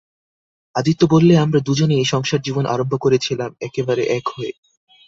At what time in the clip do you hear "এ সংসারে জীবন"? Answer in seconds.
1.95-2.65